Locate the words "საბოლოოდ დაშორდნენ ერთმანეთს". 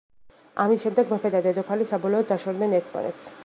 1.91-3.35